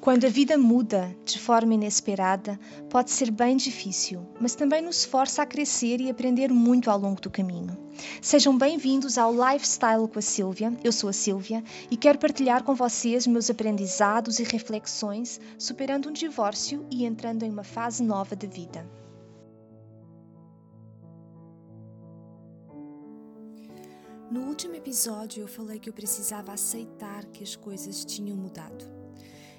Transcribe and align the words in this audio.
Quando 0.00 0.26
a 0.26 0.30
vida 0.30 0.56
muda 0.56 1.14
de 1.24 1.40
forma 1.40 1.74
inesperada, 1.74 2.58
pode 2.88 3.10
ser 3.10 3.32
bem 3.32 3.56
difícil, 3.56 4.24
mas 4.40 4.54
também 4.54 4.80
nos 4.80 5.04
força 5.04 5.42
a 5.42 5.46
crescer 5.46 6.00
e 6.00 6.08
aprender 6.08 6.52
muito 6.52 6.88
ao 6.88 6.96
longo 6.96 7.20
do 7.20 7.28
caminho. 7.28 7.76
Sejam 8.22 8.56
bem-vindos 8.56 9.18
ao 9.18 9.32
Lifestyle 9.32 10.06
com 10.06 10.20
a 10.20 10.22
Silvia. 10.22 10.72
Eu 10.84 10.92
sou 10.92 11.10
a 11.10 11.12
Silvia 11.12 11.64
e 11.90 11.96
quero 11.96 12.16
partilhar 12.16 12.62
com 12.62 12.76
vocês 12.76 13.26
meus 13.26 13.50
aprendizados 13.50 14.38
e 14.38 14.44
reflexões 14.44 15.40
superando 15.58 16.08
um 16.08 16.12
divórcio 16.12 16.86
e 16.92 17.04
entrando 17.04 17.42
em 17.42 17.50
uma 17.50 17.64
fase 17.64 18.00
nova 18.04 18.36
de 18.36 18.46
vida. 18.46 18.88
No 24.30 24.42
último 24.42 24.76
episódio, 24.76 25.40
eu 25.40 25.48
falei 25.48 25.80
que 25.80 25.88
eu 25.88 25.92
precisava 25.92 26.52
aceitar 26.52 27.24
que 27.26 27.42
as 27.42 27.56
coisas 27.56 28.04
tinham 28.04 28.36
mudado 28.36 28.97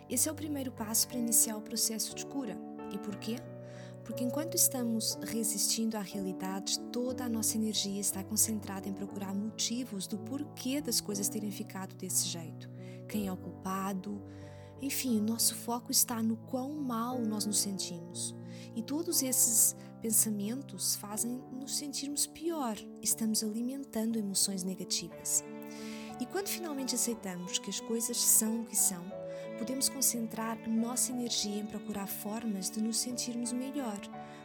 esse 0.09 0.27
é 0.27 0.31
o 0.31 0.35
primeiro 0.35 0.71
passo 0.71 1.07
para 1.07 1.17
iniciar 1.17 1.55
o 1.55 1.61
processo 1.61 2.15
de 2.15 2.25
cura. 2.25 2.57
E 2.91 2.97
por 2.97 3.15
quê? 3.17 3.35
Porque 4.03 4.23
enquanto 4.23 4.55
estamos 4.55 5.19
resistindo 5.21 5.95
à 5.95 6.01
realidade, 6.01 6.79
toda 6.91 7.25
a 7.25 7.29
nossa 7.29 7.55
energia 7.55 8.01
está 8.01 8.23
concentrada 8.23 8.89
em 8.89 8.93
procurar 8.93 9.35
motivos 9.35 10.07
do 10.07 10.17
porquê 10.17 10.81
das 10.81 10.99
coisas 10.99 11.29
terem 11.29 11.51
ficado 11.51 11.93
desse 11.95 12.27
jeito. 12.27 12.67
Quem 13.07 13.27
é 13.27 13.31
o 13.31 13.37
culpado? 13.37 14.19
Enfim, 14.81 15.19
o 15.19 15.23
nosso 15.23 15.53
foco 15.53 15.91
está 15.91 16.23
no 16.23 16.37
quão 16.37 16.73
mal 16.73 17.19
nós 17.19 17.45
nos 17.45 17.59
sentimos. 17.59 18.35
E 18.75 18.81
todos 18.81 19.21
esses 19.21 19.75
pensamentos 20.01 20.95
fazem 20.95 21.43
nos 21.51 21.77
sentirmos 21.77 22.25
pior. 22.25 22.77
Estamos 23.03 23.43
alimentando 23.43 24.17
emoções 24.17 24.63
negativas. 24.63 25.43
E 26.19 26.25
quando 26.25 26.47
finalmente 26.47 26.95
aceitamos 26.95 27.59
que 27.59 27.69
as 27.69 27.79
coisas 27.79 28.17
são 28.17 28.61
o 28.61 28.65
que 28.65 28.75
são, 28.75 29.18
podemos 29.59 29.89
concentrar 29.89 30.57
nossa 30.69 31.11
energia 31.11 31.59
em 31.59 31.65
procurar 31.65 32.07
formas 32.07 32.69
de 32.71 32.81
nos 32.81 32.97
sentirmos 32.97 33.51
melhor, 33.51 33.99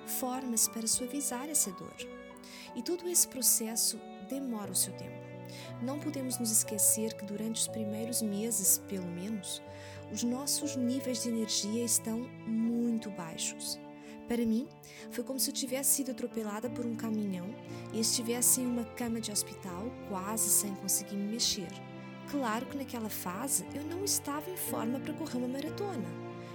formas 0.07 0.67
para 0.67 0.89
suavizar 0.89 1.49
essa 1.49 1.71
dor. 1.71 1.95
E 2.75 2.83
todo 2.83 3.09
esse 3.09 3.27
processo 3.29 3.99
demora 4.29 4.73
o 4.73 4.75
seu 4.75 4.93
tempo. 4.95 5.23
Não 5.81 6.01
podemos 6.01 6.39
nos 6.39 6.51
esquecer 6.51 7.15
que 7.15 7.25
durante 7.25 7.61
os 7.61 7.69
primeiros 7.69 8.21
meses, 8.21 8.79
pelo 8.89 9.07
menos, 9.07 9.63
os 10.13 10.25
nossos 10.25 10.75
níveis 10.75 11.23
de 11.23 11.29
energia 11.29 11.85
estão 11.85 12.19
muito 12.47 13.09
baixos. 13.11 13.79
Para 14.27 14.45
mim, 14.45 14.67
foi 15.11 15.23
como 15.23 15.39
se 15.39 15.51
eu 15.51 15.55
tivesse 15.55 15.91
sido 15.91 16.11
atropelada 16.11 16.69
por 16.69 16.85
um 16.85 16.97
caminhão 16.97 17.55
e 17.93 18.01
estivesse 18.01 18.63
em 18.63 18.67
uma 18.67 18.85
cama 18.85 19.21
de 19.21 19.31
hospital, 19.31 19.85
quase 20.09 20.49
sem 20.49 20.75
conseguir 20.75 21.17
me 21.17 21.33
mexer. 21.33 21.69
Claro 22.35 22.67
que 22.67 22.77
naquela 22.77 23.09
fase 23.09 23.65
eu 23.73 23.85
não 23.85 24.05
estava 24.05 24.51
em 24.51 24.57
forma 24.57 24.99
para 24.99 25.15
correr 25.15 25.39
uma 25.39 25.47
maratona, 25.47 26.05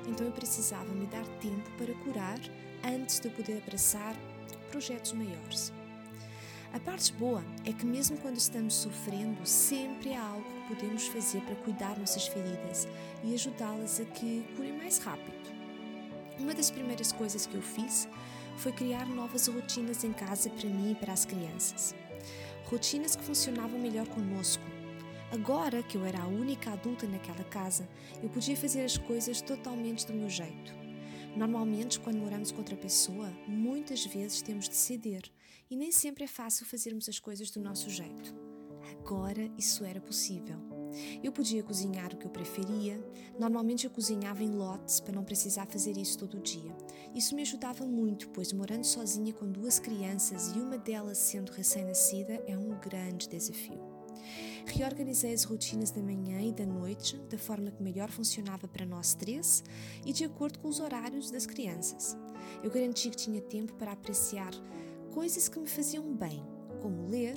então 0.06 0.28
eu 0.28 0.32
precisava 0.34 0.94
me 0.94 1.06
dar 1.06 1.26
tempo 1.40 1.72
para 1.78 1.94
curar 2.04 2.38
antes 2.84 3.22
de 3.22 3.30
eu 3.30 3.32
poder 3.32 3.60
abraçar 3.60 4.14
projetos 4.70 5.14
maiores. 5.14 5.72
A 6.74 6.82
parte 6.82 7.14
boa 7.14 7.42
é 7.66 7.72
que, 7.72 7.86
mesmo 7.86 8.18
quando 8.18 8.36
estamos 8.36 8.74
sofrendo, 8.74 9.46
sempre 9.46 10.14
há 10.14 10.22
algo 10.22 10.44
que 10.44 10.76
podemos 10.76 11.08
fazer 11.08 11.40
para 11.44 11.56
cuidar 11.56 11.98
nossas 11.98 12.28
feridas 12.28 12.86
e 13.24 13.34
ajudá-las 13.34 14.02
a 14.02 14.06
que 14.06 14.46
curem 14.58 14.78
mais 14.78 14.98
rápido. 14.98 15.50
Uma 16.38 16.54
das 16.54 16.70
primeiras 16.70 17.14
coisas 17.14 17.46
que 17.46 17.56
eu 17.56 17.62
fiz 17.62 18.06
foi 18.58 18.74
criar 18.74 19.08
novas 19.08 19.48
rotinas 19.48 20.04
em 20.04 20.12
casa 20.12 20.50
para 20.50 20.70
mim 20.70 20.92
e 20.92 20.96
para 20.96 21.14
as 21.14 21.24
crianças. 21.24 21.96
Rotinas 22.66 23.16
que 23.16 23.24
funcionavam 23.24 23.80
melhor 23.80 24.08
conosco, 24.10 24.62
Agora 25.32 25.84
que 25.84 25.96
eu 25.96 26.04
era 26.04 26.24
a 26.24 26.28
única 26.28 26.72
adulta 26.72 27.08
naquela 27.08 27.44
casa, 27.44 27.88
eu 28.24 28.30
podia 28.30 28.58
fazer 28.58 28.84
as 28.84 28.98
coisas 28.98 29.42
totalmente 29.42 30.08
do 30.08 30.14
meu 30.14 30.28
jeito. 30.28 30.74
Normalmente, 31.36 32.00
quando 32.00 32.18
moramos 32.18 32.52
com 32.52 32.58
outra 32.58 32.76
pessoa, 32.76 33.32
muitas 33.48 34.04
vezes 34.06 34.42
temos 34.42 34.68
de 34.68 34.76
ceder 34.76 35.22
e 35.70 35.76
nem 35.76 35.92
sempre 35.92 36.24
é 36.24 36.28
fácil 36.28 36.66
fazermos 36.66 37.08
as 37.08 37.20
coisas 37.20 37.52
do 37.52 37.62
nosso 37.62 37.92
jeito. 37.92 38.34
Agora 39.00 39.52
isso 39.56 39.86
era 39.86 40.02
possível. 40.02 40.58
Eu 41.24 41.32
podia 41.32 41.62
cozinhar 41.62 42.12
o 42.12 42.18
que 42.18 42.26
eu 42.26 42.32
preferia. 42.32 43.00
Normalmente 43.40 43.86
eu 43.86 43.92
cozinhava 43.92 44.44
em 44.44 44.50
lotes 44.50 45.00
para 45.00 45.14
não 45.14 45.24
precisar 45.24 45.68
fazer 45.68 45.96
isso 45.96 46.18
todo 46.18 46.40
dia. 46.40 46.76
Isso 47.14 47.36
me 47.36 47.44
ajudava 47.44 47.86
muito, 47.86 48.30
pois 48.30 48.52
morando 48.52 48.84
sozinha 48.84 49.32
com 49.32 49.52
duas 49.52 49.78
crianças 49.78 50.56
e 50.56 50.60
uma 50.60 50.80
delas 50.80 51.20
sendo 51.20 51.52
recém-nascida 51.52 52.44
é 52.48 52.58
um 52.58 52.80
grande 52.80 53.30
desafio. 53.30 53.99
Reorganizei 54.72 55.34
as 55.34 55.44
rotinas 55.44 55.92
da 55.92 56.02
manhã 56.02 56.42
e 56.42 56.54
da 56.54 56.66
noite 56.66 57.18
da 57.30 57.38
forma 57.38 57.72
que 57.72 57.82
melhor 57.82 58.10
funcionava 58.10 58.68
para 58.68 58.86
nós 58.86 59.14
três 59.14 59.64
e 60.06 60.14
de 60.14 60.24
acordo 60.24 60.60
com 60.60 60.68
os 60.68 60.80
horários 60.80 61.32
das 61.32 61.46
crianças. 61.46 62.16
Eu 62.64 62.70
garanti 62.70 63.10
que 63.10 63.18
tinha 63.18 63.42
tempo 63.42 63.74
para 63.74 63.92
apreciar 63.92 64.52
coisas 65.12 65.50
que 65.50 65.60
me 65.60 65.68
faziam 65.68 66.14
bem, 66.14 66.46
como 66.82 67.08
ler, 67.08 67.36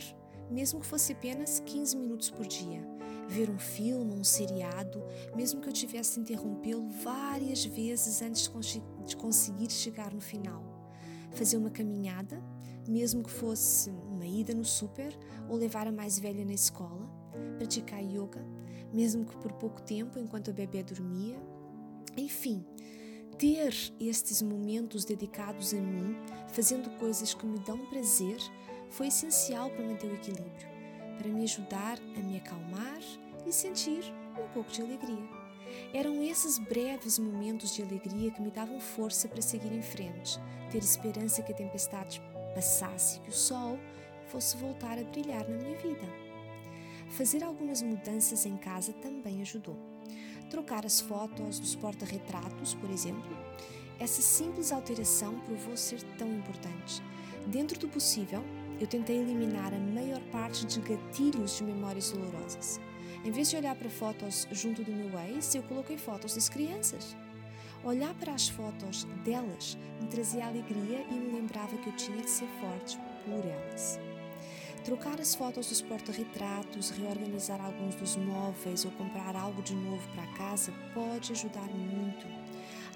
mesmo 0.50 0.78
que 0.80 0.86
fosse 0.86 1.12
apenas 1.12 1.58
15 1.60 1.96
minutos 1.96 2.30
por 2.30 2.46
dia, 2.46 2.86
ver 3.26 3.48
um 3.50 3.58
filme, 3.58 4.14
um 4.14 4.22
seriado, 4.22 5.02
mesmo 5.34 5.60
que 5.60 5.68
eu 5.68 5.72
tivesse 5.72 6.14
de 6.14 6.20
interrompê-lo 6.20 6.86
várias 7.02 7.64
vezes 7.64 8.20
antes 8.20 8.50
de 9.06 9.16
conseguir 9.16 9.70
chegar 9.70 10.12
no 10.12 10.20
final, 10.20 10.62
fazer 11.32 11.56
uma 11.56 11.70
caminhada, 11.70 12.42
mesmo 12.86 13.22
que 13.22 13.30
fosse 13.30 13.90
uma 13.90 14.26
ida 14.26 14.54
no 14.54 14.64
super 14.64 15.16
ou 15.48 15.56
levar 15.56 15.88
a 15.88 15.92
mais 15.92 16.18
velha 16.18 16.44
na 16.44 16.52
escola, 16.52 17.21
praticar 17.56 18.02
yoga, 18.02 18.44
mesmo 18.92 19.24
que 19.24 19.36
por 19.36 19.52
pouco 19.52 19.80
tempo 19.82 20.18
enquanto 20.18 20.50
a 20.50 20.54
bebê 20.54 20.82
dormia. 20.82 21.36
Enfim, 22.16 22.64
ter 23.38 23.74
estes 23.98 24.42
momentos 24.42 25.04
dedicados 25.04 25.72
a 25.72 25.80
mim, 25.80 26.16
fazendo 26.48 26.90
coisas 26.98 27.34
que 27.34 27.46
me 27.46 27.58
dão 27.60 27.78
prazer, 27.86 28.38
foi 28.90 29.08
essencial 29.08 29.70
para 29.70 29.84
manter 29.84 30.10
o 30.10 30.14
equilíbrio, 30.14 30.68
para 31.18 31.28
me 31.28 31.42
ajudar 31.44 31.98
a 32.16 32.20
me 32.20 32.36
acalmar 32.36 33.00
e 33.46 33.52
sentir 33.52 34.04
um 34.38 34.48
pouco 34.52 34.70
de 34.70 34.82
alegria. 34.82 35.42
Eram 35.94 36.22
esses 36.22 36.58
breves 36.58 37.18
momentos 37.18 37.74
de 37.74 37.82
alegria 37.82 38.30
que 38.30 38.42
me 38.42 38.50
davam 38.50 38.78
força 38.78 39.28
para 39.28 39.40
seguir 39.40 39.72
em 39.72 39.82
frente, 39.82 40.38
ter 40.70 40.78
esperança 40.78 41.42
que 41.42 41.52
a 41.52 41.56
tempestade 41.56 42.22
passasse, 42.54 43.20
que 43.20 43.30
o 43.30 43.32
sol 43.32 43.78
fosse 44.26 44.56
voltar 44.56 44.98
a 44.98 45.04
brilhar 45.04 45.48
na 45.48 45.56
minha 45.56 45.76
vida. 45.78 46.21
Fazer 47.12 47.44
algumas 47.44 47.82
mudanças 47.82 48.46
em 48.46 48.56
casa 48.56 48.90
também 48.94 49.42
ajudou. 49.42 49.76
Trocar 50.48 50.86
as 50.86 51.02
fotos 51.02 51.58
dos 51.58 51.74
porta-retratos, 51.74 52.72
por 52.72 52.88
exemplo, 52.88 53.36
essa 54.00 54.22
simples 54.22 54.72
alteração 54.72 55.38
provou 55.40 55.76
ser 55.76 56.02
tão 56.16 56.26
importante. 56.34 57.02
Dentro 57.46 57.78
do 57.78 57.86
possível, 57.86 58.42
eu 58.80 58.86
tentei 58.86 59.18
eliminar 59.18 59.74
a 59.74 59.78
maior 59.78 60.22
parte 60.32 60.64
de 60.64 60.80
gatilhos 60.80 61.58
de 61.58 61.64
memórias 61.64 62.10
dolorosas. 62.10 62.80
Em 63.22 63.30
vez 63.30 63.50
de 63.50 63.56
olhar 63.56 63.76
para 63.76 63.90
fotos 63.90 64.48
junto 64.50 64.82
do 64.82 64.90
meu 64.90 65.10
ex, 65.20 65.54
eu 65.54 65.62
coloquei 65.64 65.98
fotos 65.98 66.34
das 66.34 66.48
crianças. 66.48 67.14
Olhar 67.84 68.14
para 68.14 68.32
as 68.32 68.48
fotos 68.48 69.04
delas 69.22 69.76
me 70.00 70.08
trazia 70.08 70.46
alegria 70.46 71.04
e 71.10 71.14
me 71.14 71.34
lembrava 71.34 71.76
que 71.76 71.88
eu 71.90 71.96
tinha 71.96 72.22
de 72.22 72.30
ser 72.30 72.48
forte 72.58 72.98
por 73.26 73.44
elas. 73.44 74.00
Trocar 74.84 75.20
as 75.20 75.34
fotos 75.34 75.68
dos 75.68 75.80
porta-retratos, 75.80 76.90
reorganizar 76.90 77.64
alguns 77.64 77.94
dos 77.94 78.16
móveis 78.16 78.84
ou 78.84 78.90
comprar 78.92 79.36
algo 79.36 79.62
de 79.62 79.74
novo 79.74 80.02
para 80.12 80.26
casa 80.34 80.72
pode 80.92 81.30
ajudar 81.30 81.68
muito. 81.68 82.26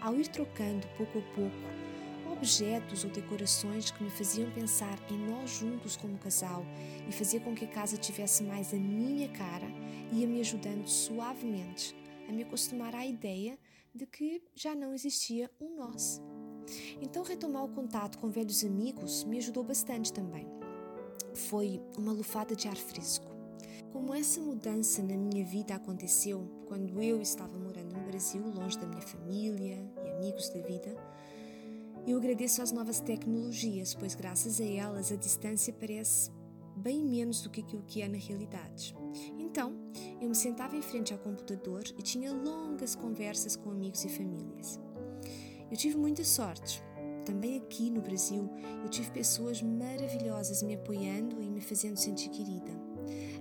Ao 0.00 0.14
ir 0.16 0.26
trocando 0.26 0.86
pouco 0.96 1.18
a 1.18 1.22
pouco 1.34 1.86
objetos 2.32 3.04
ou 3.04 3.10
decorações 3.10 3.90
que 3.90 4.02
me 4.02 4.10
faziam 4.10 4.50
pensar 4.50 4.98
em 5.10 5.16
nós 5.16 5.50
juntos 5.50 5.96
como 5.96 6.18
casal 6.18 6.66
e 7.08 7.12
fazia 7.12 7.40
com 7.40 7.54
que 7.54 7.64
a 7.64 7.68
casa 7.68 7.96
tivesse 7.96 8.42
mais 8.42 8.74
a 8.74 8.76
minha 8.76 9.28
cara, 9.28 9.66
ia 10.12 10.26
me 10.26 10.40
ajudando 10.40 10.86
suavemente 10.86 11.96
a 12.28 12.32
me 12.32 12.42
acostumar 12.42 12.94
à 12.94 13.06
ideia 13.06 13.56
de 13.94 14.06
que 14.06 14.42
já 14.54 14.74
não 14.74 14.92
existia 14.92 15.50
um 15.60 15.76
nós. 15.76 16.20
Então, 17.00 17.22
retomar 17.22 17.64
o 17.64 17.68
contato 17.68 18.18
com 18.18 18.28
velhos 18.28 18.64
amigos 18.64 19.24
me 19.24 19.38
ajudou 19.38 19.62
bastante 19.62 20.12
também. 20.12 20.55
Foi 21.36 21.82
uma 21.98 22.12
lufada 22.12 22.56
de 22.56 22.66
ar 22.66 22.76
fresco. 22.76 23.26
Como 23.92 24.14
essa 24.14 24.40
mudança 24.40 25.02
na 25.02 25.16
minha 25.16 25.44
vida 25.44 25.74
aconteceu 25.74 26.48
quando 26.66 27.00
eu 27.02 27.20
estava 27.20 27.56
morando 27.58 27.94
no 27.94 28.04
Brasil, 28.04 28.42
longe 28.42 28.78
da 28.78 28.86
minha 28.86 29.02
família 29.02 29.78
e 30.02 30.10
amigos 30.12 30.48
da 30.48 30.60
vida, 30.62 30.96
eu 32.06 32.16
agradeço 32.16 32.62
às 32.62 32.72
novas 32.72 33.00
tecnologias, 33.00 33.94
pois 33.94 34.14
graças 34.14 34.60
a 34.60 34.64
elas 34.64 35.12
a 35.12 35.16
distância 35.16 35.74
parece 35.74 36.30
bem 36.74 37.04
menos 37.04 37.42
do 37.42 37.50
que 37.50 37.60
aquilo 37.60 37.82
que 37.82 38.00
é 38.00 38.08
na 38.08 38.18
realidade. 38.18 38.96
Então, 39.38 39.74
eu 40.20 40.30
me 40.30 40.34
sentava 40.34 40.74
em 40.74 40.82
frente 40.82 41.12
ao 41.12 41.18
computador 41.18 41.84
e 41.98 42.02
tinha 42.02 42.32
longas 42.32 42.94
conversas 42.94 43.56
com 43.56 43.70
amigos 43.70 44.04
e 44.04 44.08
famílias. 44.08 44.80
Eu 45.70 45.76
tive 45.76 45.98
muita 45.98 46.24
sorte. 46.24 46.82
Também 47.26 47.56
aqui 47.56 47.90
no 47.90 48.00
Brasil, 48.00 48.48
eu 48.84 48.88
tive 48.88 49.10
pessoas 49.10 49.60
maravilhosas 49.60 50.62
me 50.62 50.76
apoiando 50.76 51.42
e 51.42 51.50
me 51.50 51.60
fazendo 51.60 51.96
sentir 51.96 52.30
querida. 52.30 52.70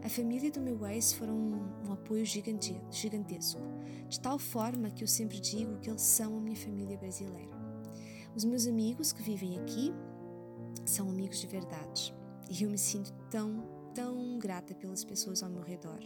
A 0.04 0.10
família 0.10 0.50
do 0.50 0.60
meu 0.60 0.84
ex 0.88 1.14
foram 1.14 1.36
um, 1.36 1.94
apoio 1.94 2.26
gigantesco, 2.26 3.62
de 4.10 4.20
tal 4.20 4.40
forma 4.40 4.90
que 4.90 5.04
eu 5.04 5.08
sempre 5.08 5.40
digo 5.40 5.78
que 5.78 5.90
eles 5.90 6.02
são 6.02 6.36
a 6.36 6.42
minha 6.42 6.56
família 6.56 6.98
brasileira. 6.98 7.56
Os 8.36 8.44
meus 8.44 8.66
amigos 8.66 9.14
que 9.14 9.22
vivem 9.22 9.60
aqui 9.60 9.94
são 10.84 11.08
amigos 11.08 11.40
de 11.40 11.46
verdade 11.46 12.14
e 12.50 12.64
eu 12.64 12.70
me 12.72 12.78
sinto 12.80 13.14
tão, 13.30 13.64
tão 13.94 14.40
grata 14.40 14.74
pelas 14.74 15.04
pessoas 15.04 15.44
ao 15.44 15.50
meu 15.50 15.62
redor. 15.62 16.00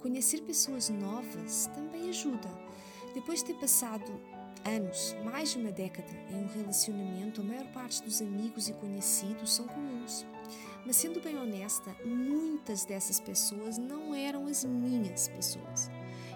Conhecer 0.00 0.40
pessoas 0.42 0.88
novas 0.88 1.66
também 1.74 2.08
ajuda. 2.08 2.48
Depois 3.14 3.40
de 3.40 3.46
ter 3.46 3.60
passado 3.60 4.20
anos, 4.66 5.16
mais 5.24 5.52
de 5.52 5.58
uma 5.58 5.70
década, 5.70 6.08
em 6.30 6.36
um 6.36 6.48
relacionamento, 6.48 7.40
a 7.40 7.44
maior 7.44 7.66
parte 7.72 8.02
dos 8.02 8.20
amigos 8.20 8.68
e 8.68 8.72
conhecidos 8.74 9.54
são 9.54 9.66
comuns. 9.66 10.26
Mas 10.84 10.96
sendo 10.96 11.20
bem 11.20 11.38
honesta, 11.38 11.94
muitas 12.04 12.84
dessas 12.84 13.20
pessoas 13.20 13.78
não 13.78 14.14
eram 14.14 14.46
as 14.46 14.64
minhas 14.64 15.28
pessoas. 15.28 15.90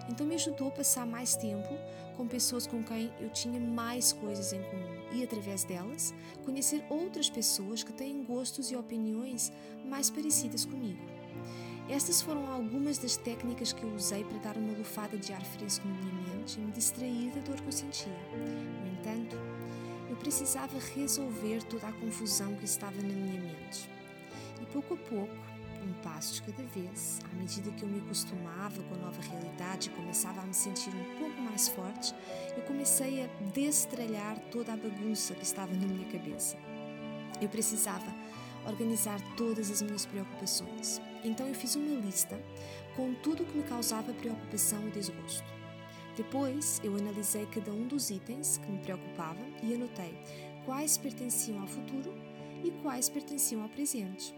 Então 0.09 0.25
me 0.25 0.35
ajudou 0.35 0.69
a 0.69 0.71
passar 0.71 1.05
mais 1.05 1.35
tempo 1.35 1.69
com 2.17 2.27
pessoas 2.27 2.67
com 2.67 2.83
quem 2.83 3.11
eu 3.19 3.29
tinha 3.29 3.59
mais 3.59 4.11
coisas 4.11 4.51
em 4.53 4.61
comum 4.63 5.01
e, 5.13 5.23
através 5.23 5.63
delas, 5.63 6.13
conhecer 6.43 6.83
outras 6.89 7.29
pessoas 7.29 7.83
que 7.83 7.93
têm 7.93 8.23
gostos 8.23 8.71
e 8.71 8.75
opiniões 8.75 9.51
mais 9.85 10.09
parecidas 10.09 10.65
comigo. 10.65 11.01
Estas 11.89 12.21
foram 12.21 12.51
algumas 12.51 12.97
das 12.97 13.17
técnicas 13.17 13.73
que 13.73 13.83
eu 13.83 13.93
usei 13.93 14.23
para 14.23 14.37
dar 14.37 14.57
uma 14.57 14.77
lufada 14.77 15.17
de 15.17 15.33
ar 15.33 15.43
fresco 15.43 15.87
na 15.87 15.93
minha 15.95 16.35
mente 16.35 16.57
e 16.57 16.61
me 16.61 16.71
distrair 16.71 17.31
da 17.31 17.41
dor 17.41 17.55
que 17.55 17.67
eu 17.67 17.71
sentia. 17.71 18.13
No 18.33 18.91
entanto, 18.93 19.35
eu 20.09 20.15
precisava 20.15 20.77
resolver 20.95 21.63
toda 21.63 21.87
a 21.87 21.91
confusão 21.91 22.55
que 22.55 22.65
estava 22.65 22.95
na 22.95 23.09
minha 23.09 23.41
mente. 23.41 23.89
E 24.61 24.65
pouco 24.67 24.93
a 24.93 24.97
pouco, 24.97 25.35
um 25.83 25.93
passo 26.03 26.35
de 26.35 26.43
cada 26.43 26.63
vez, 26.63 27.19
à 27.31 27.35
medida 27.35 27.71
que 27.71 27.83
eu 27.83 27.89
me 27.89 27.99
acostumava 27.99 28.81
com 28.83 28.95
a 28.95 28.97
nova 28.97 29.21
realidade 29.21 29.89
e 29.89 29.93
começava 29.93 30.41
a 30.41 30.45
me 30.45 30.53
sentir 30.53 30.89
um 30.89 31.19
pouco 31.19 31.41
mais 31.41 31.67
forte, 31.69 32.13
eu 32.55 32.63
comecei 32.63 33.23
a 33.23 33.27
destralhar 33.53 34.37
toda 34.51 34.73
a 34.73 34.77
bagunça 34.77 35.33
que 35.33 35.43
estava 35.43 35.73
na 35.73 35.87
minha 35.87 36.07
cabeça. 36.09 36.55
Eu 37.41 37.49
precisava 37.49 38.13
organizar 38.65 39.19
todas 39.35 39.71
as 39.71 39.81
minhas 39.81 40.05
preocupações. 40.05 41.01
Então 41.23 41.47
eu 41.47 41.53
fiz 41.53 41.75
uma 41.75 41.99
lista 41.99 42.39
com 42.95 43.13
tudo 43.15 43.43
o 43.43 43.45
que 43.45 43.57
me 43.57 43.63
causava 43.63 44.13
preocupação 44.13 44.87
e 44.87 44.91
desgosto. 44.91 45.45
Depois 46.15 46.81
eu 46.83 46.95
analisei 46.95 47.45
cada 47.45 47.71
um 47.71 47.87
dos 47.87 48.09
itens 48.09 48.57
que 48.57 48.69
me 48.69 48.79
preocupavam 48.79 49.45
e 49.63 49.73
anotei 49.73 50.13
quais 50.65 50.97
pertenciam 50.97 51.61
ao 51.61 51.67
futuro 51.67 52.13
e 52.63 52.71
quais 52.81 53.09
pertenciam 53.09 53.63
ao 53.63 53.69
presente. 53.69 54.33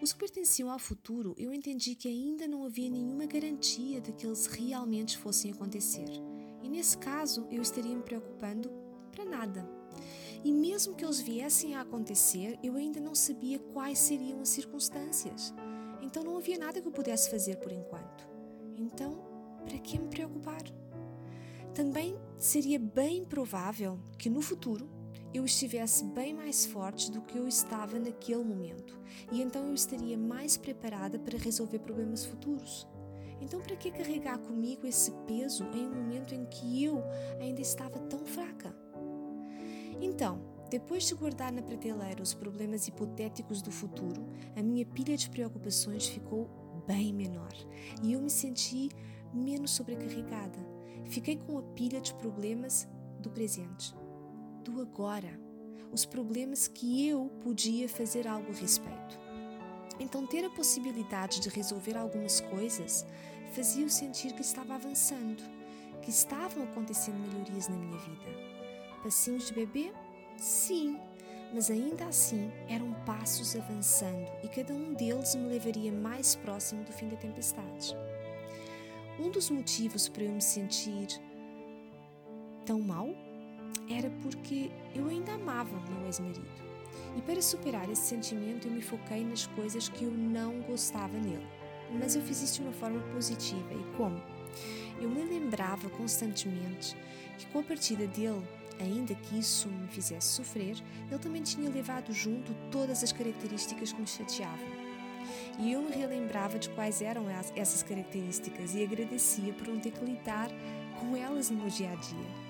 Os 0.00 0.12
que 0.12 0.18
pertenciam 0.18 0.70
ao 0.70 0.78
futuro, 0.78 1.34
eu 1.38 1.52
entendi 1.52 1.94
que 1.94 2.08
ainda 2.08 2.48
não 2.48 2.64
havia 2.64 2.90
nenhuma 2.90 3.26
garantia 3.26 4.00
de 4.00 4.12
que 4.12 4.26
eles 4.26 4.46
realmente 4.46 5.16
fossem 5.16 5.52
acontecer. 5.52 6.08
E 6.62 6.68
nesse 6.68 6.98
caso, 6.98 7.46
eu 7.50 7.62
estaria 7.62 7.94
me 7.94 8.02
preocupando 8.02 8.70
para 9.12 9.24
nada. 9.24 9.66
E 10.44 10.52
mesmo 10.52 10.94
que 10.94 11.04
eles 11.04 11.20
viessem 11.20 11.74
a 11.74 11.82
acontecer, 11.82 12.58
eu 12.62 12.74
ainda 12.74 13.00
não 13.00 13.14
sabia 13.14 13.58
quais 13.58 13.98
seriam 13.98 14.40
as 14.40 14.48
circunstâncias. 14.48 15.54
Então 16.14 16.22
não 16.22 16.36
havia 16.36 16.56
nada 16.56 16.80
que 16.80 16.86
eu 16.86 16.92
pudesse 16.92 17.28
fazer 17.28 17.56
por 17.56 17.72
enquanto. 17.72 18.24
Então, 18.76 19.18
para 19.64 19.76
que 19.78 19.98
me 19.98 20.06
preocupar? 20.06 20.62
Também 21.74 22.16
seria 22.38 22.78
bem 22.78 23.24
provável 23.24 23.98
que 24.16 24.30
no 24.30 24.40
futuro 24.40 24.88
eu 25.34 25.44
estivesse 25.44 26.04
bem 26.04 26.32
mais 26.32 26.66
forte 26.66 27.10
do 27.10 27.20
que 27.20 27.36
eu 27.36 27.48
estava 27.48 27.98
naquele 27.98 28.44
momento, 28.44 28.96
e 29.32 29.42
então 29.42 29.66
eu 29.66 29.74
estaria 29.74 30.16
mais 30.16 30.56
preparada 30.56 31.18
para 31.18 31.36
resolver 31.36 31.80
problemas 31.80 32.24
futuros. 32.24 32.86
Então, 33.40 33.60
para 33.60 33.74
que 33.74 33.90
carregar 33.90 34.38
comigo 34.38 34.86
esse 34.86 35.10
peso 35.26 35.64
em 35.74 35.84
um 35.84 35.94
momento 35.96 36.32
em 36.32 36.46
que 36.46 36.84
eu 36.84 37.02
ainda 37.40 37.60
estava 37.60 37.98
tão 37.98 38.24
fraca? 38.24 38.72
Então, 40.00 40.53
depois 40.70 41.04
de 41.04 41.14
guardar 41.14 41.52
na 41.52 41.62
prateleira 41.62 42.22
os 42.22 42.34
problemas 42.34 42.88
hipotéticos 42.88 43.62
do 43.62 43.70
futuro, 43.70 44.26
a 44.56 44.62
minha 44.62 44.84
pilha 44.86 45.16
de 45.16 45.30
preocupações 45.30 46.06
ficou 46.06 46.48
bem 46.86 47.12
menor 47.12 47.52
e 48.02 48.12
eu 48.12 48.20
me 48.20 48.30
senti 48.30 48.90
menos 49.32 49.72
sobrecarregada. 49.72 50.58
Fiquei 51.06 51.36
com 51.36 51.58
a 51.58 51.62
pilha 51.62 52.00
de 52.00 52.14
problemas 52.14 52.88
do 53.20 53.30
presente, 53.30 53.94
do 54.64 54.80
agora, 54.80 55.38
os 55.92 56.04
problemas 56.04 56.66
que 56.66 57.06
eu 57.06 57.26
podia 57.42 57.88
fazer 57.88 58.26
algo 58.26 58.50
a 58.50 58.54
respeito. 58.54 59.18
Então, 60.00 60.26
ter 60.26 60.44
a 60.44 60.50
possibilidade 60.50 61.40
de 61.40 61.48
resolver 61.48 61.96
algumas 61.96 62.40
coisas 62.40 63.06
fazia-o 63.52 63.88
sentir 63.88 64.32
que 64.32 64.42
estava 64.42 64.74
avançando, 64.74 65.42
que 66.02 66.10
estavam 66.10 66.64
acontecendo 66.64 67.16
melhorias 67.16 67.68
na 67.68 67.76
minha 67.76 67.96
vida. 67.98 68.26
Passinhos 69.02 69.46
de 69.46 69.54
bebê? 69.54 69.92
Sim, 70.36 70.98
mas 71.52 71.70
ainda 71.70 72.06
assim 72.06 72.50
eram 72.68 72.92
passos 73.06 73.54
avançando 73.56 74.28
e 74.42 74.48
cada 74.48 74.72
um 74.72 74.92
deles 74.94 75.34
me 75.34 75.48
levaria 75.48 75.92
mais 75.92 76.34
próximo 76.34 76.82
do 76.84 76.92
fim 76.92 77.08
da 77.08 77.16
tempestade. 77.16 77.96
Um 79.18 79.30
dos 79.30 79.48
motivos 79.50 80.08
para 80.08 80.24
eu 80.24 80.32
me 80.32 80.42
sentir 80.42 81.06
tão 82.66 82.80
mal 82.80 83.08
era 83.88 84.10
porque 84.22 84.70
eu 84.94 85.06
ainda 85.06 85.34
amava 85.34 85.78
meu 85.90 86.06
ex-marido. 86.06 86.64
E 87.16 87.22
para 87.22 87.40
superar 87.40 87.88
esse 87.88 88.02
sentimento, 88.02 88.66
eu 88.66 88.72
me 88.72 88.82
foquei 88.82 89.24
nas 89.24 89.46
coisas 89.46 89.88
que 89.88 90.04
eu 90.04 90.10
não 90.10 90.60
gostava 90.62 91.16
nele. 91.16 91.46
Mas 91.92 92.16
eu 92.16 92.22
fiz 92.22 92.42
isso 92.42 92.56
de 92.56 92.62
uma 92.62 92.72
forma 92.72 93.00
positiva. 93.12 93.72
E 93.72 93.96
como? 93.96 94.20
Eu 95.00 95.08
me 95.08 95.22
lembrava 95.22 95.88
constantemente 95.90 96.96
que 97.38 97.46
com 97.46 97.60
a 97.60 97.62
partida 97.62 98.06
dele 98.06 98.42
Ainda 98.80 99.14
que 99.14 99.38
isso 99.38 99.68
me 99.68 99.88
fizesse 99.88 100.28
sofrer, 100.28 100.76
ele 101.08 101.18
também 101.20 101.42
tinha 101.42 101.70
levado 101.70 102.12
junto 102.12 102.52
todas 102.70 103.02
as 103.02 103.12
características 103.12 103.92
que 103.92 104.00
me 104.00 104.06
chateavam. 104.06 104.84
E 105.58 105.72
eu 105.72 105.82
me 105.82 105.94
relembrava 105.94 106.58
de 106.58 106.68
quais 106.70 107.00
eram 107.00 107.26
essas 107.54 107.82
características 107.82 108.74
e 108.74 108.82
agradecia 108.82 109.52
por 109.54 109.68
não 109.68 109.78
ter 109.78 109.92
que 109.92 110.04
lidar 110.04 110.50
com 110.98 111.16
elas 111.16 111.50
no 111.50 111.58
meu 111.58 111.68
dia 111.68 111.92
a 111.92 111.94
dia. 111.94 112.44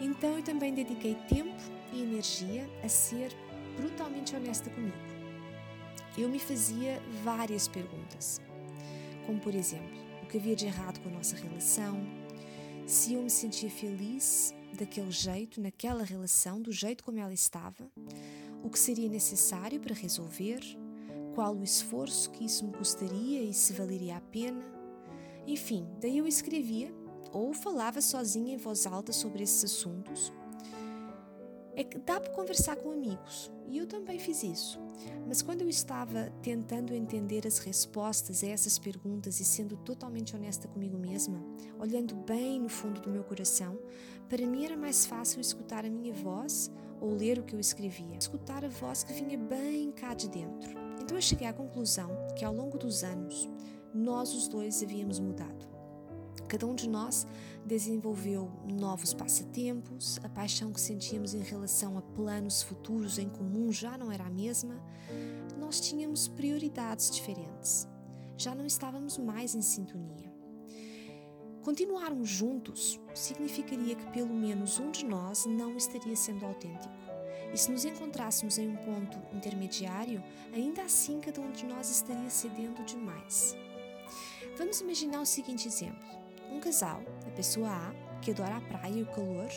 Então 0.00 0.36
eu 0.36 0.42
também 0.42 0.74
dediquei 0.74 1.14
tempo 1.28 1.54
e 1.92 2.02
energia 2.02 2.68
a 2.82 2.88
ser 2.88 3.32
brutalmente 3.76 4.34
honesta 4.34 4.68
comigo. 4.70 4.96
Eu 6.18 6.28
me 6.28 6.40
fazia 6.40 7.00
várias 7.22 7.68
perguntas, 7.68 8.40
como 9.26 9.38
por 9.38 9.54
exemplo, 9.54 10.00
o 10.22 10.26
que 10.26 10.38
havia 10.38 10.56
de 10.56 10.66
errado 10.66 11.00
com 11.00 11.08
a 11.08 11.12
nossa 11.12 11.36
relação, 11.36 12.04
se 12.86 13.14
eu 13.14 13.22
me 13.22 13.30
sentia 13.30 13.70
feliz 13.70 14.52
daquele 14.76 15.10
jeito, 15.10 15.60
naquela 15.60 16.04
relação, 16.04 16.60
do 16.60 16.72
jeito 16.72 17.04
como 17.04 17.18
ela 17.18 17.32
estava, 17.32 17.90
o 18.62 18.70
que 18.70 18.78
seria 18.78 19.08
necessário 19.08 19.80
para 19.80 19.94
resolver, 19.94 20.60
qual 21.34 21.56
o 21.56 21.64
esforço 21.64 22.30
que 22.30 22.44
isso 22.44 22.64
me 22.64 22.72
custaria 22.72 23.42
e 23.42 23.54
se 23.54 23.72
valeria 23.72 24.16
a 24.16 24.20
pena. 24.20 24.64
Enfim, 25.46 25.86
daí 26.00 26.18
eu 26.18 26.26
escrevia 26.26 26.92
ou 27.32 27.52
falava 27.54 28.00
sozinha 28.00 28.54
em 28.54 28.58
voz 28.58 28.86
alta 28.86 29.12
sobre 29.12 29.42
esses 29.42 29.64
assuntos. 29.64 30.32
É 31.80 31.84
que 31.84 31.96
dá 31.96 32.20
para 32.20 32.30
conversar 32.34 32.76
com 32.76 32.92
amigos, 32.92 33.50
e 33.66 33.78
eu 33.78 33.86
também 33.86 34.18
fiz 34.18 34.42
isso. 34.42 34.78
Mas 35.26 35.40
quando 35.40 35.62
eu 35.62 35.68
estava 35.70 36.30
tentando 36.42 36.92
entender 36.92 37.46
as 37.46 37.58
respostas 37.58 38.44
a 38.44 38.48
essas 38.48 38.78
perguntas 38.78 39.40
e 39.40 39.46
sendo 39.46 39.78
totalmente 39.78 40.36
honesta 40.36 40.68
comigo 40.68 40.98
mesma, 40.98 41.42
olhando 41.78 42.14
bem 42.14 42.60
no 42.60 42.68
fundo 42.68 43.00
do 43.00 43.08
meu 43.08 43.24
coração, 43.24 43.78
para 44.28 44.46
mim 44.46 44.66
era 44.66 44.76
mais 44.76 45.06
fácil 45.06 45.40
escutar 45.40 45.86
a 45.86 45.88
minha 45.88 46.12
voz 46.12 46.70
ou 47.00 47.14
ler 47.14 47.38
o 47.38 47.44
que 47.44 47.54
eu 47.54 47.60
escrevia, 47.60 48.18
escutar 48.18 48.62
a 48.62 48.68
voz 48.68 49.02
que 49.02 49.14
vinha 49.14 49.38
bem 49.38 49.90
cá 49.90 50.12
de 50.12 50.28
dentro. 50.28 50.78
Então 51.00 51.16
eu 51.16 51.22
cheguei 51.22 51.48
à 51.48 51.52
conclusão 51.54 52.10
que 52.36 52.44
ao 52.44 52.52
longo 52.52 52.76
dos 52.76 53.02
anos, 53.02 53.48
nós 53.94 54.34
os 54.34 54.48
dois 54.48 54.82
havíamos 54.82 55.18
mudado. 55.18 55.69
Cada 56.50 56.66
um 56.66 56.74
de 56.74 56.88
nós 56.88 57.28
desenvolveu 57.64 58.50
novos 58.64 59.14
passatempos, 59.14 60.18
a 60.24 60.28
paixão 60.28 60.72
que 60.72 60.80
sentíamos 60.80 61.32
em 61.32 61.44
relação 61.44 61.96
a 61.96 62.02
planos 62.02 62.60
futuros 62.60 63.18
em 63.18 63.28
comum 63.28 63.70
já 63.70 63.96
não 63.96 64.10
era 64.10 64.24
a 64.24 64.30
mesma, 64.30 64.82
nós 65.56 65.80
tínhamos 65.80 66.26
prioridades 66.26 67.08
diferentes, 67.08 67.86
já 68.36 68.52
não 68.52 68.66
estávamos 68.66 69.16
mais 69.16 69.54
em 69.54 69.62
sintonia. 69.62 70.28
Continuarmos 71.62 72.28
juntos 72.28 72.98
significaria 73.14 73.94
que 73.94 74.10
pelo 74.10 74.34
menos 74.34 74.80
um 74.80 74.90
de 74.90 75.04
nós 75.04 75.46
não 75.46 75.76
estaria 75.76 76.16
sendo 76.16 76.44
autêntico. 76.44 76.92
E 77.54 77.56
se 77.56 77.70
nos 77.70 77.84
encontrássemos 77.84 78.58
em 78.58 78.70
um 78.70 78.76
ponto 78.76 79.16
intermediário, 79.32 80.20
ainda 80.52 80.82
assim 80.82 81.20
cada 81.20 81.40
um 81.40 81.52
de 81.52 81.64
nós 81.64 81.88
estaria 81.88 82.28
cedendo 82.28 82.84
demais. 82.84 83.54
Vamos 84.58 84.80
imaginar 84.80 85.20
o 85.20 85.26
seguinte 85.26 85.68
exemplo 85.68 86.19
um 86.50 86.60
casal, 86.60 87.02
a 87.26 87.30
pessoa 87.30 87.68
A, 87.68 88.20
que 88.20 88.30
adora 88.30 88.56
a 88.56 88.60
praia 88.60 88.92
e 88.92 89.02
o 89.02 89.06
calor, 89.06 89.48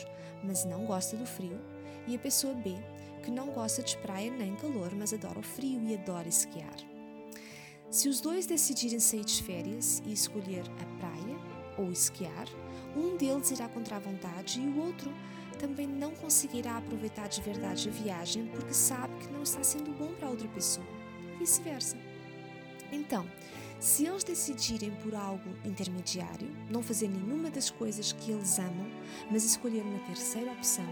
mas 0.42 0.64
não 0.64 0.86
gosta 0.86 1.16
do 1.16 1.26
frio, 1.26 1.60
e 2.06 2.16
a 2.16 2.18
pessoa 2.18 2.54
B, 2.54 2.74
que 3.22 3.30
não 3.30 3.48
gosta 3.48 3.82
de 3.82 3.96
praia 3.98 4.30
nem 4.30 4.54
calor, 4.56 4.94
mas 4.94 5.12
adora 5.12 5.38
o 5.38 5.42
frio 5.42 5.80
e 5.82 5.94
adora 5.94 6.28
esquiar. 6.28 6.76
Se 7.90 8.08
os 8.08 8.20
dois 8.20 8.46
decidirem 8.46 8.98
sair 8.98 9.24
de 9.24 9.42
férias 9.42 10.02
e 10.04 10.12
escolher 10.12 10.64
a 10.80 10.98
praia 10.98 11.38
ou 11.78 11.90
esquiar, 11.90 12.46
um 12.96 13.16
deles 13.16 13.50
irá 13.50 13.68
contra 13.68 13.96
a 13.96 14.00
vontade 14.00 14.60
e 14.60 14.66
o 14.66 14.84
outro 14.84 15.12
também 15.58 15.86
não 15.86 16.10
conseguirá 16.10 16.76
aproveitar 16.76 17.28
de 17.28 17.40
verdade 17.40 17.88
a 17.88 17.92
viagem 17.92 18.46
porque 18.46 18.74
sabe 18.74 19.14
que 19.18 19.32
não 19.32 19.42
está 19.42 19.62
sendo 19.62 19.92
bom 19.92 20.12
para 20.14 20.28
outra 20.28 20.48
pessoa. 20.48 20.86
Vice-versa. 21.38 21.96
Então, 22.92 23.26
se 23.84 24.06
eles 24.06 24.24
decidirem 24.24 24.90
por 25.02 25.14
algo 25.14 25.50
intermediário, 25.62 26.48
não 26.70 26.82
fazer 26.82 27.06
nenhuma 27.06 27.50
das 27.50 27.68
coisas 27.68 28.12
que 28.12 28.32
eles 28.32 28.58
amam, 28.58 28.90
mas 29.30 29.44
escolher 29.44 29.82
uma 29.82 29.98
terceira 30.06 30.50
opção, 30.52 30.88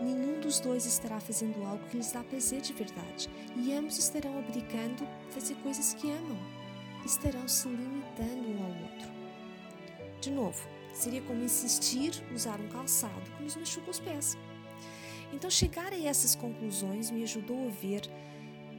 nenhum 0.00 0.40
dos 0.40 0.58
dois 0.58 0.86
estará 0.86 1.20
fazendo 1.20 1.62
algo 1.62 1.86
que 1.88 1.98
lhes 1.98 2.10
dá 2.10 2.24
prazer 2.24 2.62
de 2.62 2.72
verdade 2.72 3.28
e 3.54 3.74
ambos 3.74 3.98
estarão 3.98 4.38
abdicando 4.38 5.06
de 5.28 5.34
fazer 5.34 5.54
coisas 5.56 5.92
que 5.92 6.10
amam. 6.10 6.38
Estarão 7.04 7.46
se 7.46 7.68
limitando 7.68 8.48
um 8.48 8.64
ao 8.64 8.82
outro. 8.82 9.10
De 10.22 10.30
novo, 10.30 10.66
seria 10.94 11.20
como 11.20 11.44
insistir 11.44 12.14
usar 12.34 12.58
um 12.62 12.68
calçado 12.68 13.30
que 13.36 13.42
nos 13.42 13.56
machuca 13.56 13.90
os 13.90 14.00
pés. 14.00 14.38
Então, 15.34 15.50
chegar 15.50 15.92
a 15.92 16.02
essas 16.02 16.34
conclusões 16.34 17.10
me 17.10 17.24
ajudou 17.24 17.66
a 17.66 17.70
ver 17.70 18.02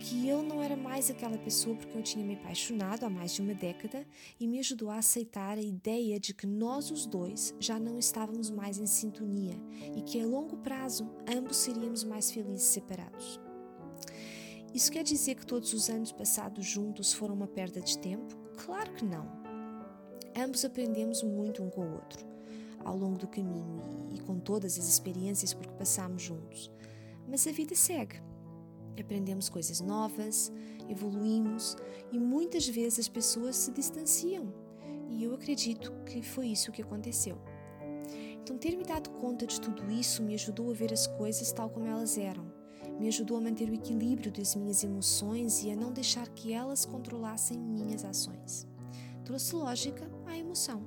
que 0.04 0.28
eu 0.28 0.44
não 0.44 0.62
era 0.62 0.76
mais 0.76 1.10
aquela 1.10 1.38
pessoa 1.38 1.78
porque 1.78 1.98
eu 1.98 2.04
tinha 2.04 2.26
me 2.26 2.34
apaixonado 2.34 3.06
há 3.06 3.10
mais 3.10 3.32
de 3.32 3.42
uma 3.42 3.54
década 3.54 4.06
e 4.38 4.46
me 4.46 4.60
ajudou 4.60 4.90
a 4.90 4.98
aceitar 4.98 5.58
a 5.58 5.62
ideia 5.62 6.20
de 6.20 6.34
que 6.34 6.46
nós 6.46 6.92
os 6.92 7.06
dois 7.06 7.56
já 7.58 7.80
não 7.80 7.98
estávamos 7.98 8.50
mais 8.50 8.78
em 8.78 8.86
sintonia 8.86 9.56
e 9.96 10.02
que 10.02 10.20
a 10.20 10.26
longo 10.26 10.58
prazo 10.58 11.10
ambos 11.26 11.56
seríamos 11.56 12.04
mais 12.04 12.30
felizes 12.30 12.64
separados. 12.64 13.40
Isso 14.74 14.92
quer 14.92 15.04
dizer 15.04 15.36
que 15.36 15.46
todos 15.46 15.72
os 15.72 15.90
anos 15.90 16.12
passados 16.12 16.66
juntos 16.66 17.14
foram 17.14 17.36
uma 17.36 17.48
perda 17.48 17.80
de 17.80 17.98
tempo? 17.98 18.36
Claro 18.58 18.92
que 18.92 19.06
não. 19.06 19.26
Ambos 20.36 20.66
aprendemos 20.66 21.24
muito 21.24 21.64
um 21.64 21.70
com 21.70 21.82
o 21.82 21.94
outro 21.94 22.28
ao 22.84 22.98
longo 22.98 23.18
do 23.18 23.28
caminho 23.28 23.82
e, 24.14 24.20
com 24.20 24.38
todas 24.38 24.78
as 24.78 24.86
experiências 24.86 25.54
por 25.54 25.66
que 25.66 25.74
passamos 25.76 26.22
juntos. 26.22 26.70
Mas 27.26 27.48
a 27.48 27.52
vida 27.54 27.74
segue 27.74 28.33
aprendemos 29.02 29.50
coisas 29.50 29.82
novas, 29.82 30.52
evoluímos 30.90 31.76
e 32.12 32.20
muitas 32.20 32.68
vezes 32.68 33.00
as 33.00 33.08
pessoas 33.08 33.56
se 33.56 33.72
distanciam. 33.72 34.54
E 35.10 35.24
eu 35.24 35.34
acredito 35.34 35.92
que 36.06 36.22
foi 36.22 36.48
isso 36.48 36.72
que 36.72 36.82
aconteceu. 36.82 37.38
Então, 38.42 38.58
ter 38.58 38.76
me 38.76 38.84
dado 38.84 39.10
conta 39.12 39.48
de 39.48 39.60
tudo 39.60 39.90
isso 39.90 40.22
me 40.22 40.34
ajudou 40.34 40.70
a 40.70 40.74
ver 40.74 40.92
as 40.92 41.08
coisas 41.08 41.52
tal 41.52 41.70
como 41.70 41.88
elas 41.88 42.18
eram. 42.18 42.52
Me 43.00 43.08
ajudou 43.08 43.38
a 43.38 43.42
manter 43.42 43.70
o 43.70 43.74
equilíbrio 43.74 44.32
das 44.32 44.56
minhas 44.56 44.84
emoções 44.84 45.64
e 45.64 45.72
a 45.72 45.76
não 45.76 45.92
deixar 45.92 46.28
que 46.30 46.52
elas 46.52 46.86
controlassem 46.86 47.58
minhas 47.58 48.04
ações. 48.04 48.68
Trouxe 49.24 49.56
lógica 49.56 50.10
à 50.26 50.38
emoção. 50.38 50.84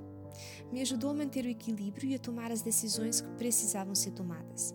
Me 0.71 0.83
ajudou 0.83 1.11
a 1.11 1.15
manter 1.15 1.47
o 1.47 1.49
equilíbrio 1.49 2.11
e 2.11 2.15
a 2.15 2.19
tomar 2.19 2.53
as 2.53 2.61
decisões 2.63 3.21
que 3.21 3.31
precisavam 3.31 3.95
ser 3.95 4.11
tomadas 4.11 4.75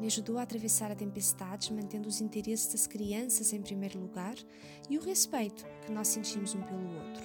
me 0.00 0.06
ajudou 0.06 0.38
a 0.38 0.42
atravessar 0.42 0.90
a 0.90 0.94
tempestade, 0.94 1.72
mantendo 1.72 2.08
os 2.08 2.20
interesses 2.20 2.72
das 2.72 2.86
crianças 2.86 3.52
em 3.52 3.62
primeiro 3.62 3.98
lugar 3.98 4.34
e 4.88 4.98
o 4.98 5.02
respeito 5.02 5.66
que 5.84 5.92
nós 5.92 6.08
sentimos 6.08 6.54
um 6.54 6.62
pelo 6.62 6.94
outro. 6.96 7.24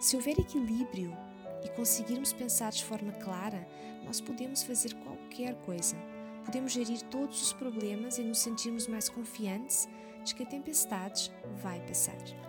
Se 0.00 0.16
houver 0.16 0.38
equilíbrio 0.38 1.16
e 1.64 1.68
conseguirmos 1.70 2.32
pensar 2.32 2.72
de 2.72 2.84
forma 2.84 3.12
clara, 3.12 3.66
nós 4.04 4.20
podemos 4.20 4.62
fazer 4.62 4.94
qualquer 4.94 5.54
coisa. 5.62 5.96
Podemos 6.44 6.72
gerir 6.72 7.02
todos 7.04 7.42
os 7.42 7.52
problemas 7.52 8.18
e 8.18 8.22
nos 8.22 8.38
sentirmos 8.38 8.86
mais 8.86 9.08
confiantes 9.08 9.88
de 10.24 10.34
que 10.34 10.42
a 10.42 10.46
tempestade 10.46 11.32
vai 11.62 11.80
passar. 11.86 12.47